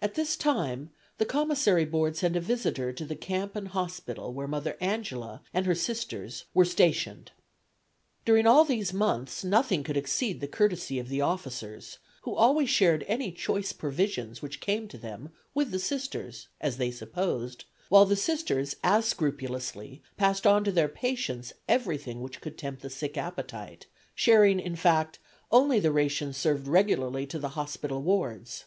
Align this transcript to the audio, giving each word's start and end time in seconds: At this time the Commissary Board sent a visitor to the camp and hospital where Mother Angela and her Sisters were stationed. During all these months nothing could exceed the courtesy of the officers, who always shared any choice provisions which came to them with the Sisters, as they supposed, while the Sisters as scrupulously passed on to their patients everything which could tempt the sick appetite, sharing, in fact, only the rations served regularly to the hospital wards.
At 0.00 0.14
this 0.14 0.34
time 0.34 0.92
the 1.18 1.26
Commissary 1.26 1.84
Board 1.84 2.16
sent 2.16 2.36
a 2.36 2.40
visitor 2.40 2.90
to 2.94 3.04
the 3.04 3.14
camp 3.14 3.54
and 3.54 3.68
hospital 3.68 4.32
where 4.32 4.48
Mother 4.48 4.78
Angela 4.80 5.42
and 5.52 5.66
her 5.66 5.74
Sisters 5.74 6.46
were 6.54 6.64
stationed. 6.64 7.32
During 8.24 8.46
all 8.46 8.64
these 8.64 8.94
months 8.94 9.44
nothing 9.44 9.84
could 9.84 9.98
exceed 9.98 10.40
the 10.40 10.48
courtesy 10.48 10.98
of 10.98 11.10
the 11.10 11.20
officers, 11.20 11.98
who 12.22 12.34
always 12.34 12.70
shared 12.70 13.04
any 13.06 13.30
choice 13.30 13.74
provisions 13.74 14.40
which 14.40 14.60
came 14.62 14.88
to 14.88 14.96
them 14.96 15.34
with 15.52 15.70
the 15.70 15.78
Sisters, 15.78 16.48
as 16.62 16.78
they 16.78 16.90
supposed, 16.90 17.66
while 17.90 18.06
the 18.06 18.16
Sisters 18.16 18.74
as 18.82 19.04
scrupulously 19.04 20.00
passed 20.16 20.46
on 20.46 20.64
to 20.64 20.72
their 20.72 20.88
patients 20.88 21.52
everything 21.68 22.22
which 22.22 22.40
could 22.40 22.56
tempt 22.56 22.80
the 22.80 22.88
sick 22.88 23.18
appetite, 23.18 23.84
sharing, 24.14 24.60
in 24.60 24.76
fact, 24.76 25.18
only 25.52 25.78
the 25.78 25.92
rations 25.92 26.38
served 26.38 26.66
regularly 26.66 27.26
to 27.26 27.38
the 27.38 27.50
hospital 27.50 28.00
wards. 28.00 28.64